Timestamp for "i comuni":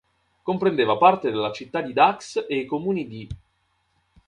2.61-3.05